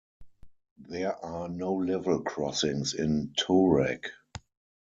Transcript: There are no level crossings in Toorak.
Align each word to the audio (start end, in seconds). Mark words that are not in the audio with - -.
There 0.87 1.15
are 1.23 1.47
no 1.47 1.75
level 1.75 2.23
crossings 2.23 2.95
in 2.95 3.35
Toorak. 3.37 4.07